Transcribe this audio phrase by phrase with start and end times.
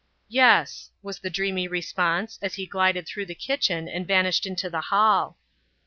[0.29, 4.81] "Yes," was the dreamy response as he glided through the kitchen and vanished into the
[4.81, 5.37] hall.